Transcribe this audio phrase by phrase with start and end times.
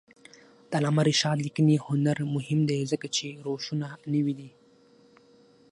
[0.69, 4.49] د علامه رشاد لیکنی هنر مهم دی ځکه چې روشونه نوي دي.